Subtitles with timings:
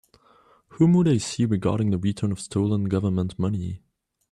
[0.69, 3.83] Whom would I see regarding the return of stolen Government money?